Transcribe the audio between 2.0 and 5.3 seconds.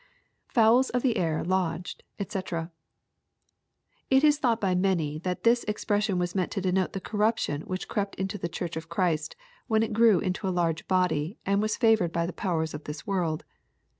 &c^ It is thought by many